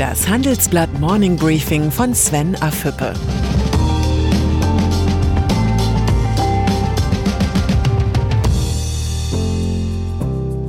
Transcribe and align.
Das 0.00 0.26
Handelsblatt 0.26 0.98
Morning 0.98 1.36
Briefing 1.36 1.90
von 1.90 2.14
Sven 2.14 2.56
Afüppe. 2.62 3.12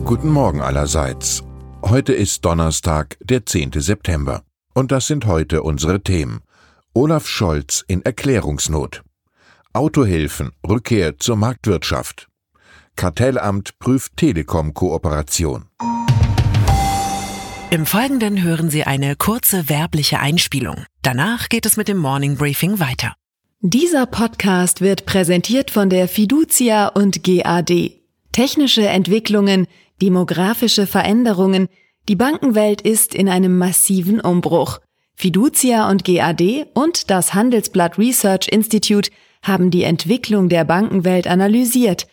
Guten 0.04 0.28
Morgen 0.28 0.60
allerseits. 0.60 1.44
Heute 1.82 2.12
ist 2.12 2.44
Donnerstag, 2.44 3.16
der 3.22 3.46
10. 3.46 3.72
September. 3.76 4.44
Und 4.74 4.92
das 4.92 5.08
sind 5.08 5.26
heute 5.26 5.64
unsere 5.64 6.02
Themen. 6.04 6.42
Olaf 6.94 7.26
Scholz 7.26 7.86
in 7.88 8.02
Erklärungsnot. 8.02 9.02
Autohilfen, 9.72 10.52
Rückkehr 10.68 11.18
zur 11.20 11.38
Marktwirtschaft. 11.38 12.28
Kartellamt 12.98 13.80
prüft 13.80 14.18
Telekom-Kooperation. 14.18 15.68
Im 17.74 17.86
Folgenden 17.86 18.44
hören 18.44 18.70
Sie 18.70 18.84
eine 18.84 19.16
kurze 19.16 19.70
werbliche 19.70 20.20
Einspielung. 20.20 20.84
Danach 21.04 21.48
geht 21.48 21.66
es 21.66 21.78
mit 21.78 21.88
dem 21.88 22.00
Morning 22.00 22.36
Briefing 22.36 22.82
weiter. 22.82 23.14
Dieser 23.62 24.06
Podcast 24.08 24.82
wird 24.82 25.06
präsentiert 25.06 25.72
von 25.72 25.90
der 25.90 26.10
Fiducia 26.10 26.90
und 26.90 27.24
GAD. 27.24 27.94
Technische 28.34 28.86
Entwicklungen, 28.86 29.68
demografische 30.02 30.86
Veränderungen, 30.86 31.70
die 32.10 32.18
Bankenwelt 32.18 32.82
ist 32.82 33.16
in 33.16 33.30
einem 33.30 33.58
massiven 33.58 34.20
Umbruch. 34.20 34.80
Fiducia 35.16 35.90
und 35.90 36.04
GAD 36.04 36.66
und 36.74 37.10
das 37.10 37.34
Handelsblatt 37.34 37.98
Research 37.98 38.50
Institute 38.50 39.10
haben 39.44 39.72
die 39.72 39.84
Entwicklung 39.84 40.50
der 40.50 40.66
Bankenwelt 40.66 41.26
analysiert. 41.26 42.08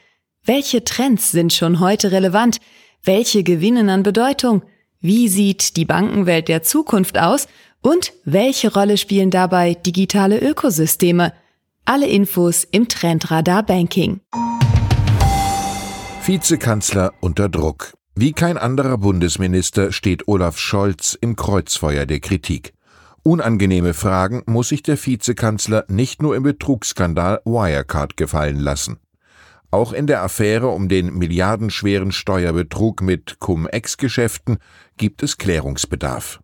Welche 0.45 0.85
Trends 0.85 1.33
sind 1.33 1.53
schon 1.53 1.81
heute 1.81 2.13
relevant? 2.13 2.59
Welche 3.03 3.43
gewinnen 3.43 3.91
an 3.91 4.05
Bedeutung? 4.05 4.63
Wie 5.01 5.29
sieht 5.29 5.77
die 5.77 5.85
Bankenwelt 5.85 6.49
der 6.49 6.65
Zukunft 6.65 7.19
aus? 7.19 7.47
Und 7.81 8.13
welche 8.25 8.73
Rolle 8.73 8.97
spielen 8.97 9.31
dabei 9.31 9.75
digitale 9.75 10.41
Ökosysteme? 10.41 11.33
Alle 11.85 12.09
Infos 12.09 12.65
im 12.65 12.89
Trendradar 12.89 13.63
Banking. 13.63 14.21
Vizekanzler 16.27 17.13
unter 17.21 17.49
Druck. 17.49 17.93
Wie 18.17 18.33
kein 18.33 18.59
anderer 18.59 18.99
Bundesminister 18.99 19.93
steht 19.93 20.27
Olaf 20.27 20.59
Scholz 20.59 21.17
im 21.21 21.37
Kreuzfeuer 21.37 22.05
der 22.05 22.19
Kritik. 22.19 22.75
Unangenehme 23.23 23.95
Fragen 23.95 24.43
muss 24.47 24.71
sich 24.71 24.83
der 24.83 24.97
Vizekanzler 24.97 25.85
nicht 25.87 26.23
nur 26.23 26.35
im 26.35 26.43
Betrugsskandal 26.43 27.41
Wirecard 27.45 28.17
gefallen 28.17 28.59
lassen. 28.59 28.99
Auch 29.71 29.93
in 29.93 30.07
der 30.07 30.23
Affäre 30.23 30.69
um 30.69 30.89
den 30.89 31.15
milliardenschweren 31.19 32.11
Steuerbetrug 32.11 33.03
mit 33.03 33.39
Cum-Ex-Geschäften 33.39 34.59
gibt 34.97 35.23
es 35.23 35.37
Klärungsbedarf. 35.37 36.41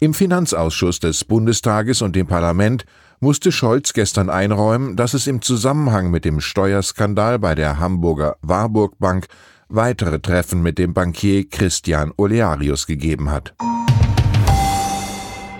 Im 0.00 0.14
Finanzausschuss 0.14 1.00
des 1.00 1.24
Bundestages 1.24 2.02
und 2.02 2.16
dem 2.16 2.26
Parlament 2.26 2.84
musste 3.20 3.52
Scholz 3.52 3.92
gestern 3.92 4.30
einräumen, 4.30 4.96
dass 4.96 5.14
es 5.14 5.26
im 5.26 5.42
Zusammenhang 5.42 6.10
mit 6.10 6.24
dem 6.24 6.40
Steuerskandal 6.40 7.38
bei 7.38 7.54
der 7.54 7.78
Hamburger 7.78 8.36
Warburg 8.42 8.98
Bank 8.98 9.26
weitere 9.68 10.20
Treffen 10.20 10.62
mit 10.62 10.78
dem 10.78 10.94
Bankier 10.94 11.48
Christian 11.48 12.12
Olearius 12.16 12.86
gegeben 12.86 13.30
hat. 13.30 13.54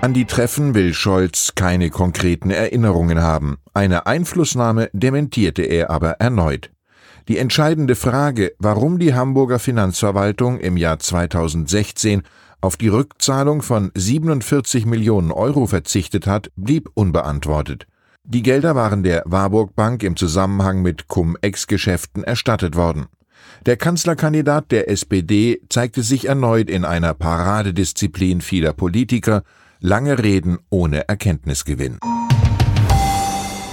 An 0.01 0.15
die 0.15 0.25
Treffen 0.25 0.75
will 0.75 0.95
Scholz 0.95 1.55
keine 1.57 1.91
konkreten 1.91 2.51
Erinnerungen 2.51 3.21
haben. 3.21 3.59
Eine 3.75 4.07
Einflussnahme 4.07 4.91
dementierte 4.93 5.63
er 5.63 5.91
aber 5.91 6.13
erneut. 6.13 6.71
Die 7.29 7.37
entscheidende 7.37 7.95
Frage, 7.95 8.55
warum 8.59 8.99
die 8.99 9.13
Hamburger 9.13 9.59
Finanzverwaltung 9.59 10.59
im 10.59 10.79
Jahr 10.79 10.99
2016 10.99 12.23
auf 12.63 12.79
die 12.79 12.89
Rückzahlung 12.89 13.61
von 13.61 13.91
47 13.95 14.87
Millionen 14.87 15.31
Euro 15.31 15.67
verzichtet 15.67 16.27
hat, 16.27 16.51
blieb 16.57 16.89
unbeantwortet. 16.95 17.87
Die 18.25 18.43
Gelder 18.43 18.75
waren 18.75 19.03
der 19.03 19.23
Warburg 19.27 19.77
Bank 19.77 20.03
im 20.03 20.17
Zusammenhang 20.17 20.81
mit 20.81 21.09
Cum-Ex-Geschäften 21.09 22.25
erstattet 22.25 22.77
worden. 22.77 23.07
Der 23.67 23.77
Kanzlerkandidat 23.77 24.73
der 24.73 24.89
SPD 24.89 25.61
zeigte 25.69 26.03
sich 26.03 26.29
erneut 26.29 26.71
in 26.71 26.87
einer 26.87 27.13
Paradedisziplin 27.13 28.41
vieler 28.41 28.73
Politiker, 28.73 29.43
lange 29.81 30.23
Reden 30.23 30.59
ohne 30.71 31.07
Erkenntnisgewinn. 31.09 31.99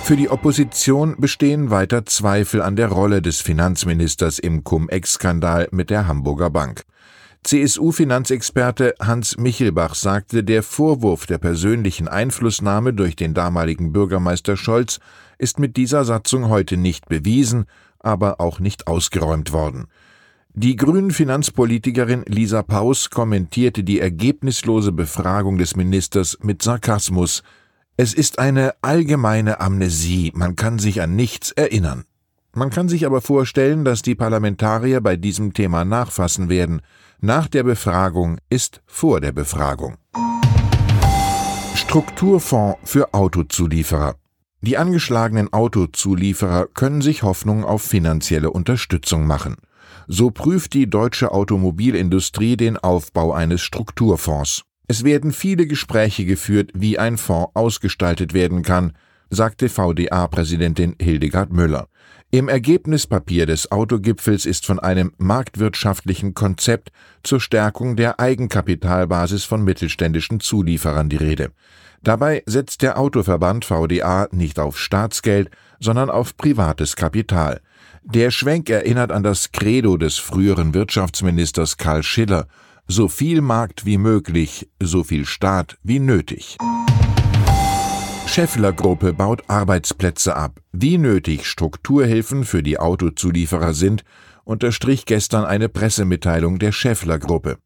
Für 0.06 0.16
die 0.16 0.30
Opposition 0.30 1.16
bestehen 1.18 1.72
weiter 1.72 2.06
Zweifel 2.06 2.62
an 2.62 2.76
der 2.76 2.90
Rolle 2.90 3.24
des 3.24 3.42
Finanzministers 3.42 4.38
im 4.38 4.64
Cum-Ex-Skandal 4.64 5.68
mit 5.72 5.90
der 5.90 6.08
Hamburger 6.08 6.52
Bank. 6.52 6.84
CSU-Finanzexperte 7.44 8.94
Hans 9.02 9.38
Michelbach 9.40 9.96
sagte, 9.96 10.44
der 10.44 10.62
Vorwurf 10.62 11.26
der 11.26 11.40
persönlichen 11.40 12.08
Einflussnahme 12.08 12.94
durch 12.94 13.16
den 13.16 13.34
damaligen 13.34 13.94
Bürgermeister 13.94 14.58
Scholz 14.58 15.00
ist 15.40 15.58
mit 15.58 15.76
dieser 15.76 16.06
Satzung 16.06 16.50
heute 16.50 16.78
nicht 16.78 17.10
bewiesen, 17.10 17.66
aber 17.98 18.40
auch 18.40 18.60
nicht 18.60 18.86
ausgeräumt 18.86 19.54
worden. 19.54 19.88
Die 20.54 20.76
grünen 20.76 21.10
Finanzpolitikerin 21.10 22.26
Lisa 22.28 22.62
Paus 22.62 23.10
kommentierte 23.10 23.84
die 23.84 24.02
ergebnislose 24.02 24.92
Befragung 24.92 25.58
des 25.58 25.76
Ministers 25.76 26.38
mit 26.44 26.62
Sarkasmus, 26.62 27.42
es 27.98 28.14
ist 28.14 28.40
eine 28.40 28.74
allgemeine 28.82 29.62
Amnesie, 29.62 30.34
man 30.36 30.58
kann 30.58 30.80
sich 30.80 31.02
an 31.02 31.16
nichts 31.16 31.52
erinnern. 31.52 32.04
Man 32.54 32.70
kann 32.70 32.90
sich 32.90 33.06
aber 33.06 33.22
vorstellen, 33.22 33.86
dass 33.86 34.02
die 34.02 34.16
Parlamentarier 34.16 35.00
bei 35.00 35.16
diesem 35.16 35.54
Thema 35.54 35.86
nachfassen 35.86 36.50
werden. 36.50 36.82
Nach 37.22 37.48
der 37.48 37.64
Befragung 37.64 38.38
ist 38.50 38.82
vor 38.86 39.22
der 39.22 39.32
Befragung. 39.32 39.96
Strukturfonds 41.76 42.80
für 42.84 43.14
Autozulieferer. 43.14 44.16
Die 44.60 44.78
angeschlagenen 44.78 45.54
Autozulieferer 45.54 46.68
können 46.74 47.02
sich 47.02 47.24
Hoffnung 47.24 47.64
auf 47.64 47.82
finanzielle 47.82 48.52
Unterstützung 48.52 49.26
machen. 49.26 49.56
So 50.08 50.32
prüft 50.32 50.74
die 50.74 50.90
deutsche 50.90 51.32
Automobilindustrie 51.32 52.58
den 52.58 52.78
Aufbau 52.78 53.32
eines 53.34 53.62
Strukturfonds. 53.62 54.64
Es 54.88 55.04
werden 55.04 55.32
viele 55.32 55.66
Gespräche 55.66 56.26
geführt, 56.26 56.72
wie 56.74 57.00
ein 57.00 57.18
Fonds 57.18 57.52
ausgestaltet 57.56 58.34
werden 58.34 58.62
kann, 58.62 58.94
sagte 59.30 59.70
VDA-Präsidentin 59.70 60.96
Hildegard 61.02 61.52
Müller. 61.52 61.88
Im 62.32 62.50
Ergebnispapier 62.50 63.46
des 63.46 63.72
Autogipfels 63.72 64.46
ist 64.46 64.66
von 64.66 64.80
einem 64.80 65.14
marktwirtschaftlichen 65.18 66.34
Konzept 66.34 66.92
zur 67.24 67.40
Stärkung 67.40 67.96
der 67.96 68.20
Eigenkapitalbasis 68.20 69.46
von 69.46 69.64
mittelständischen 69.64 70.40
Zulieferern 70.40 71.10
die 71.10 71.16
Rede. 71.16 71.52
Dabei 72.04 72.44
setzt 72.46 72.82
der 72.82 73.00
Autoverband 73.00 73.66
VDA 73.66 74.28
nicht 74.32 74.60
auf 74.60 74.78
Staatsgeld, 74.78 75.50
sondern 75.80 76.10
auf 76.10 76.38
privates 76.38 76.96
Kapital. 76.96 77.62
Der 78.04 78.30
Schwenk 78.30 78.70
erinnert 78.70 79.12
an 79.12 79.24
das 79.24 79.52
Credo 79.52 79.98
des 79.98 80.18
früheren 80.18 80.74
Wirtschaftsministers 80.76 81.78
Karl 81.78 82.04
Schiller 82.04 82.48
so 82.88 83.08
viel 83.08 83.42
Markt 83.42 83.86
wie 83.86 83.98
möglich, 83.98 84.70
so 84.82 85.04
viel 85.04 85.26
Staat 85.26 85.78
wie 85.84 86.00
nötig. 86.00 86.58
Scheffler 88.28 88.74
Gruppe 88.74 89.14
baut 89.14 89.44
Arbeitsplätze 89.48 90.36
ab. 90.36 90.60
Wie 90.72 90.98
nötig 90.98 91.46
Strukturhilfen 91.46 92.44
für 92.44 92.62
die 92.62 92.80
Autozulieferer 92.80 93.74
sind, 93.74 94.04
unterstrich 94.44 95.06
gestern 95.06 95.46
eine 95.46 95.70
Pressemitteilung 95.70 96.60
der 96.60 96.72
Scheffler 96.72 97.18
Gruppe. 97.18 97.58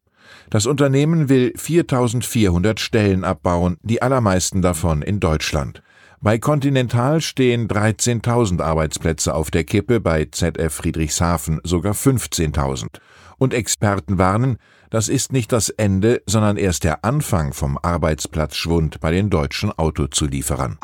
Das 0.48 0.66
Unternehmen 0.66 1.28
will 1.28 1.52
4400 1.56 2.80
Stellen 2.80 3.24
abbauen, 3.24 3.76
die 3.82 4.00
allermeisten 4.00 4.62
davon 4.62 5.02
in 5.02 5.20
Deutschland. 5.20 5.82
Bei 6.20 6.38
Continental 6.38 7.20
stehen 7.20 7.66
13.000 7.66 8.60
Arbeitsplätze 8.60 9.34
auf 9.34 9.50
der 9.50 9.64
Kippe, 9.64 10.00
bei 10.00 10.26
ZF 10.26 10.72
Friedrichshafen 10.72 11.60
sogar 11.64 11.94
15.000. 11.94 13.00
Und 13.40 13.54
Experten 13.54 14.18
warnen, 14.18 14.58
das 14.90 15.08
ist 15.08 15.32
nicht 15.32 15.50
das 15.50 15.70
Ende, 15.70 16.22
sondern 16.26 16.58
erst 16.58 16.84
der 16.84 17.06
Anfang 17.06 17.54
vom 17.54 17.78
Arbeitsplatzschwund 17.80 19.00
bei 19.00 19.12
den 19.12 19.30
deutschen 19.30 19.72
Autozulieferern. 19.72 20.78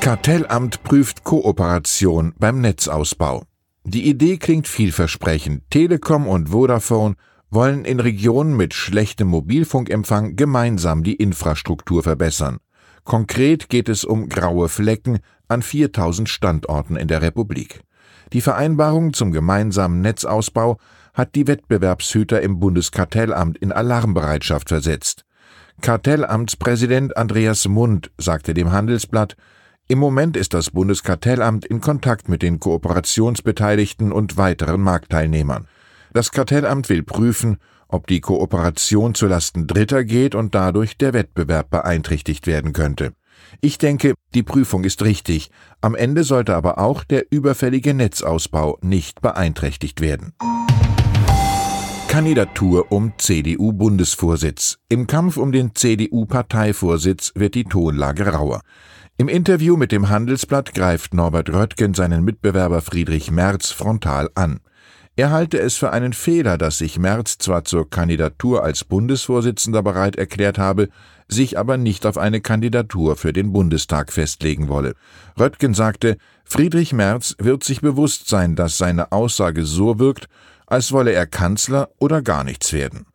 Kartellamt 0.00 0.82
prüft 0.82 1.22
Kooperation 1.22 2.34
beim 2.40 2.60
Netzausbau. 2.60 3.44
Die 3.84 4.08
Idee 4.08 4.36
klingt 4.36 4.66
vielversprechend. 4.66 5.62
Telekom 5.70 6.26
und 6.26 6.48
Vodafone 6.48 7.14
wollen 7.50 7.84
in 7.84 8.00
Regionen 8.00 8.56
mit 8.56 8.74
schlechtem 8.74 9.28
Mobilfunkempfang 9.28 10.34
gemeinsam 10.34 11.04
die 11.04 11.14
Infrastruktur 11.14 12.02
verbessern. 12.02 12.58
Konkret 13.04 13.68
geht 13.68 13.88
es 13.88 14.04
um 14.04 14.28
graue 14.28 14.68
Flecken 14.68 15.20
an 15.46 15.62
4000 15.62 16.28
Standorten 16.28 16.96
in 16.96 17.06
der 17.06 17.22
Republik. 17.22 17.84
Die 18.32 18.40
Vereinbarung 18.40 19.12
zum 19.12 19.32
gemeinsamen 19.32 20.00
Netzausbau 20.00 20.78
hat 21.12 21.34
die 21.34 21.46
Wettbewerbshüter 21.46 22.42
im 22.42 22.58
Bundeskartellamt 22.58 23.58
in 23.58 23.72
Alarmbereitschaft 23.72 24.68
versetzt. 24.68 25.24
Kartellamtspräsident 25.80 27.16
Andreas 27.16 27.66
Mund 27.68 28.10
sagte 28.18 28.54
dem 28.54 28.72
Handelsblatt, 28.72 29.36
im 29.86 29.98
Moment 29.98 30.36
ist 30.36 30.54
das 30.54 30.70
Bundeskartellamt 30.70 31.66
in 31.66 31.80
Kontakt 31.80 32.28
mit 32.28 32.42
den 32.42 32.58
Kooperationsbeteiligten 32.58 34.12
und 34.12 34.38
weiteren 34.38 34.80
Marktteilnehmern. 34.80 35.68
Das 36.14 36.32
Kartellamt 36.32 36.88
will 36.88 37.02
prüfen, 37.02 37.58
ob 37.88 38.06
die 38.06 38.20
Kooperation 38.20 39.14
zulasten 39.14 39.66
Dritter 39.66 40.04
geht 40.04 40.34
und 40.34 40.54
dadurch 40.54 40.96
der 40.96 41.12
Wettbewerb 41.12 41.70
beeinträchtigt 41.70 42.46
werden 42.46 42.72
könnte. 42.72 43.12
Ich 43.60 43.78
denke, 43.78 44.14
die 44.34 44.42
Prüfung 44.42 44.84
ist 44.84 45.02
richtig. 45.02 45.50
Am 45.80 45.94
Ende 45.94 46.24
sollte 46.24 46.54
aber 46.54 46.78
auch 46.78 47.04
der 47.04 47.26
überfällige 47.30 47.94
Netzausbau 47.94 48.78
nicht 48.82 49.20
beeinträchtigt 49.20 50.00
werden. 50.00 50.34
Kandidatur 52.08 52.92
um 52.92 53.12
CDU-Bundesvorsitz. 53.18 54.78
Im 54.88 55.08
Kampf 55.08 55.36
um 55.36 55.50
den 55.50 55.74
CDU-Parteivorsitz 55.74 57.32
wird 57.34 57.56
die 57.56 57.64
Tonlage 57.64 58.28
rauer. 58.28 58.60
Im 59.16 59.28
Interview 59.28 59.76
mit 59.76 59.92
dem 59.92 60.08
Handelsblatt 60.08 60.74
greift 60.74 61.14
Norbert 61.14 61.50
Röttgen 61.50 61.94
seinen 61.94 62.24
Mitbewerber 62.24 62.82
Friedrich 62.82 63.30
Merz 63.30 63.70
frontal 63.70 64.28
an. 64.34 64.60
Er 65.16 65.30
halte 65.30 65.60
es 65.60 65.76
für 65.76 65.92
einen 65.92 66.12
Fehler, 66.12 66.58
dass 66.58 66.78
sich 66.78 66.98
Merz 66.98 67.38
zwar 67.38 67.64
zur 67.64 67.88
Kandidatur 67.88 68.64
als 68.64 68.82
Bundesvorsitzender 68.82 69.80
bereit 69.80 70.16
erklärt 70.16 70.58
habe, 70.58 70.88
sich 71.28 71.56
aber 71.56 71.76
nicht 71.76 72.04
auf 72.04 72.18
eine 72.18 72.40
Kandidatur 72.40 73.14
für 73.14 73.32
den 73.32 73.52
Bundestag 73.52 74.12
festlegen 74.12 74.68
wolle. 74.68 74.94
Röttgen 75.38 75.72
sagte, 75.72 76.16
Friedrich 76.44 76.92
Merz 76.92 77.36
wird 77.38 77.62
sich 77.62 77.80
bewusst 77.80 78.28
sein, 78.28 78.56
dass 78.56 78.76
seine 78.76 79.12
Aussage 79.12 79.64
so 79.64 80.00
wirkt, 80.00 80.26
als 80.66 80.90
wolle 80.90 81.12
er 81.12 81.28
Kanzler 81.28 81.90
oder 82.00 82.20
gar 82.20 82.42
nichts 82.42 82.72
werden. 82.72 83.06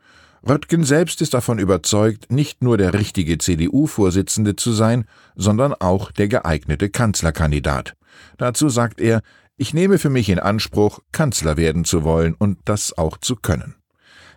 Röttgen 0.47 0.85
selbst 0.85 1.21
ist 1.21 1.33
davon 1.33 1.59
überzeugt, 1.59 2.31
nicht 2.31 2.63
nur 2.63 2.77
der 2.77 2.93
richtige 2.93 3.37
CDU-Vorsitzende 3.37 4.55
zu 4.55 4.71
sein, 4.71 5.03
sondern 5.35 5.73
auch 5.73 6.13
der 6.13 6.29
geeignete 6.29 6.89
Kanzlerkandidat. 6.89 7.95
Dazu 8.37 8.69
sagt 8.69 9.01
er, 9.01 9.21
ich 9.59 9.73
nehme 9.73 9.97
für 9.97 10.09
mich 10.09 10.29
in 10.29 10.39
Anspruch, 10.39 10.99
Kanzler 11.11 11.57
werden 11.57 11.83
zu 11.83 12.05
wollen 12.05 12.33
und 12.33 12.59
das 12.63 12.97
auch 12.97 13.17
zu 13.17 13.35
können. 13.35 13.75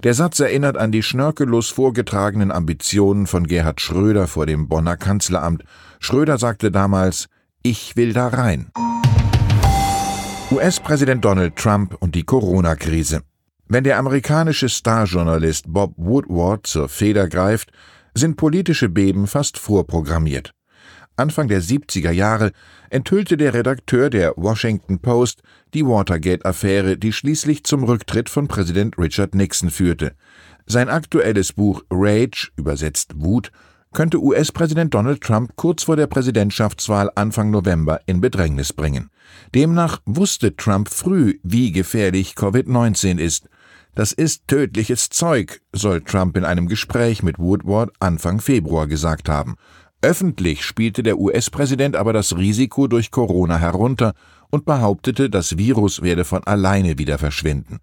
Der 0.02 0.14
Satz 0.14 0.40
erinnert 0.40 0.76
an 0.76 0.90
die 0.90 1.04
schnörkellos 1.04 1.70
vorgetragenen 1.70 2.50
Ambitionen 2.50 3.28
von 3.28 3.46
Gerhard 3.46 3.80
Schröder 3.80 4.26
vor 4.26 4.46
dem 4.46 4.66
Bonner 4.68 4.96
Kanzleramt. 4.96 5.62
Schröder 6.00 6.38
sagte 6.38 6.72
damals, 6.72 7.28
ich 7.62 7.94
will 7.94 8.12
da 8.12 8.26
rein. 8.26 8.72
US-Präsident 10.50 11.24
Donald 11.24 11.54
Trump 11.54 11.96
und 12.00 12.16
die 12.16 12.24
Corona-Krise. 12.24 13.22
Wenn 13.68 13.84
der 13.84 13.98
amerikanische 13.98 14.68
Starjournalist 14.68 15.66
Bob 15.68 15.94
Woodward 15.96 16.66
zur 16.66 16.88
Feder 16.88 17.28
greift, 17.28 17.70
sind 18.12 18.36
politische 18.36 18.88
Beben 18.88 19.28
fast 19.28 19.56
vorprogrammiert. 19.56 20.52
Anfang 21.16 21.48
der 21.48 21.62
70er 21.62 22.10
Jahre 22.10 22.52
enthüllte 22.90 23.36
der 23.36 23.54
Redakteur 23.54 24.08
der 24.08 24.34
Washington 24.36 24.98
Post 25.00 25.42
die 25.74 25.84
Watergate-Affäre, 25.84 26.96
die 26.96 27.12
schließlich 27.12 27.64
zum 27.64 27.84
Rücktritt 27.84 28.28
von 28.28 28.48
Präsident 28.48 28.98
Richard 28.98 29.34
Nixon 29.34 29.70
führte. 29.70 30.14
Sein 30.66 30.88
aktuelles 30.88 31.52
Buch 31.52 31.82
Rage, 31.90 32.50
übersetzt 32.56 33.12
Wut, 33.16 33.52
könnte 33.92 34.22
US-Präsident 34.22 34.94
Donald 34.94 35.20
Trump 35.20 35.52
kurz 35.56 35.82
vor 35.82 35.96
der 35.96 36.06
Präsidentschaftswahl 36.06 37.10
Anfang 37.14 37.50
November 37.50 38.00
in 38.06 38.20
Bedrängnis 38.20 38.72
bringen. 38.72 39.10
Demnach 39.54 40.00
wusste 40.06 40.56
Trump 40.56 40.88
früh, 40.88 41.38
wie 41.42 41.72
gefährlich 41.72 42.34
Covid-19 42.36 43.18
ist. 43.18 43.48
Das 43.94 44.12
ist 44.12 44.48
tödliches 44.48 45.10
Zeug, 45.10 45.60
soll 45.72 46.00
Trump 46.00 46.38
in 46.38 46.44
einem 46.46 46.68
Gespräch 46.68 47.22
mit 47.22 47.38
Woodward 47.38 47.90
Anfang 48.00 48.40
Februar 48.40 48.86
gesagt 48.86 49.28
haben. 49.28 49.56
Öffentlich 50.04 50.64
spielte 50.64 51.04
der 51.04 51.18
US-Präsident 51.18 51.94
aber 51.94 52.12
das 52.12 52.36
Risiko 52.36 52.88
durch 52.88 53.12
Corona 53.12 53.56
herunter 53.56 54.14
und 54.50 54.64
behauptete, 54.64 55.30
das 55.30 55.56
Virus 55.56 56.02
werde 56.02 56.24
von 56.24 56.42
alleine 56.42 56.98
wieder 56.98 57.18
verschwinden. 57.18 57.78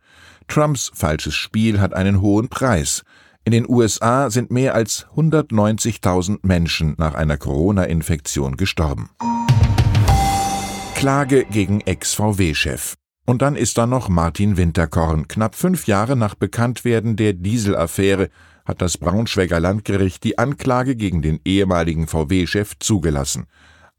Trumps 0.49 0.91
falsches 0.93 1.33
Spiel 1.33 1.79
hat 1.79 1.93
einen 1.93 2.19
hohen 2.21 2.49
Preis. 2.49 3.03
In 3.45 3.53
den 3.53 3.69
USA 3.69 4.29
sind 4.29 4.51
mehr 4.51 4.75
als 4.75 5.07
190.000 5.15 6.39
Menschen 6.41 6.93
nach 6.97 7.15
einer 7.15 7.37
Corona-Infektion 7.37 8.57
gestorben. 8.57 9.09
Klage 10.95 11.45
gegen 11.45 11.79
Ex-VW-Chef. 11.79 12.95
Und 13.25 13.41
dann 13.41 13.55
ist 13.55 13.77
da 13.77 13.87
noch 13.87 14.09
Martin 14.09 14.57
Winterkorn. 14.57 15.29
Knapp 15.29 15.55
fünf 15.55 15.87
Jahre 15.87 16.17
nach 16.17 16.35
Bekanntwerden 16.35 17.15
der 17.15 17.31
Dieselaffäre 17.31 18.29
hat 18.69 18.81
das 18.81 18.97
Braunschweiger 18.97 19.59
Landgericht 19.59 20.23
die 20.23 20.37
Anklage 20.37 20.95
gegen 20.95 21.21
den 21.21 21.41
ehemaligen 21.43 22.07
VW-Chef 22.07 22.79
zugelassen. 22.79 23.47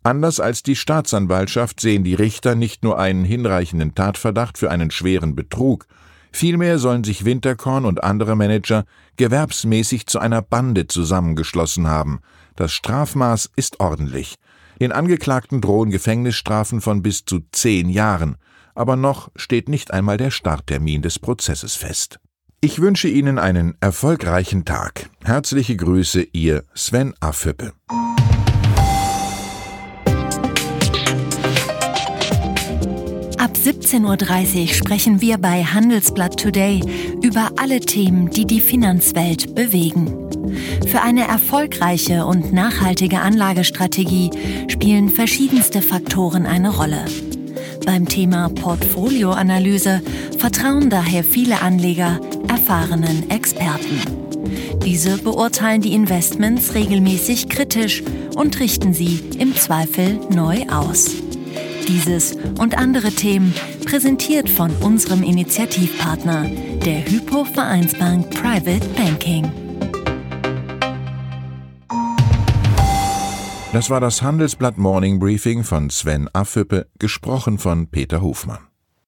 Anders 0.03 0.41
als 0.41 0.63
die 0.63 0.77
Staatsanwaltschaft 0.77 1.81
sehen 1.81 2.05
die 2.05 2.15
Richter 2.15 2.55
nicht 2.55 2.83
nur 2.83 2.99
einen 2.99 3.25
hinreichenden 3.25 3.95
Tatverdacht 3.95 4.57
für 4.57 4.71
einen 4.71 4.91
schweren 4.91 5.37
Betrug, 5.37 5.87
vielmehr 6.33 6.79
sollen 6.79 7.05
sich 7.05 7.27
Winterkorn 7.27 7.85
und 7.85 8.03
andere 8.03 8.35
Manager 8.35 8.85
gewerbsmäßig 9.17 10.07
zu 10.07 10.19
einer 10.19 10.41
Bande 10.41 10.87
zusammengeschlossen 10.87 11.87
haben. 11.87 12.21
Das 12.57 12.73
Strafmaß 12.73 13.51
ist 13.57 13.81
ordentlich. 13.81 14.37
Den 14.81 14.93
Angeklagten 14.93 15.61
drohen 15.61 15.91
Gefängnisstrafen 15.91 16.81
von 16.81 17.03
bis 17.03 17.27
zu 17.27 17.41
zehn 17.53 17.91
Jahren 17.91 18.37
aber 18.75 18.97
noch 18.97 19.31
steht 19.37 19.69
nicht 19.69 19.91
einmal 19.93 20.17
der 20.17 20.31
Starttermin 20.31 21.03
des 21.03 21.19
Prozesses 21.19 21.77
fest. 21.77 22.19
Ich 22.63 22.79
wünsche 22.79 23.09
Ihnen 23.09 23.39
einen 23.39 23.75
erfolgreichen 23.81 24.67
Tag. 24.67 25.09
Herzliche 25.25 25.77
Grüße, 25.77 26.27
Ihr 26.35 26.65
Sven 26.75 27.15
Affüppe. 27.19 27.73
Ab 33.39 33.57
17.30 33.57 34.61
Uhr 34.61 34.69
sprechen 34.75 35.23
wir 35.23 35.39
bei 35.39 35.65
Handelsblatt 35.65 36.39
Today 36.39 36.83
über 37.23 37.53
alle 37.57 37.81
Themen, 37.81 38.29
die 38.29 38.47
die 38.47 38.61
Finanzwelt 38.61 39.55
bewegen. 39.55 40.29
Für 40.87 41.01
eine 41.01 41.27
erfolgreiche 41.27 42.27
und 42.27 42.53
nachhaltige 42.53 43.21
Anlagestrategie 43.21 44.33
spielen 44.69 45.09
verschiedenste 45.09 45.81
Faktoren 45.81 46.45
eine 46.45 46.69
Rolle. 46.69 47.07
Beim 47.87 48.07
Thema 48.07 48.51
Portfolioanalyse 48.51 50.03
vertrauen 50.39 50.91
daher 50.91 51.25
viele 51.25 51.63
Anleger 51.63 52.21
erfahrenen 52.51 53.31
Experten. 53.31 54.01
Diese 54.85 55.19
beurteilen 55.19 55.83
die 55.83 55.95
Investments 55.95 56.75
regelmäßig 56.75 57.49
kritisch 57.49 58.03
und 58.35 58.59
richten 58.59 58.93
sie 58.93 59.21
im 59.39 59.55
Zweifel 59.55 60.19
neu 60.31 60.67
aus. 60.69 61.13
Dieses 61.87 62.37
und 62.59 62.77
andere 62.77 63.13
Themen 63.13 63.55
präsentiert 63.85 64.49
von 64.49 64.73
unserem 64.81 65.23
Initiativpartner, 65.23 66.51
der 66.85 67.09
Hypo 67.09 67.45
Vereinsbank 67.45 68.31
Private 68.31 68.87
Banking. 68.97 69.53
Das 73.73 73.91
war 73.91 74.01
das 74.01 74.23
Handelsblatt 74.23 74.77
Morning 74.77 75.21
Briefing 75.21 75.63
von 75.63 75.89
Sven 75.91 76.29
Affüppe, 76.33 76.89
gesprochen 76.99 77.59
von 77.59 77.87
Peter 77.87 78.21
Hofmann. 78.21 78.70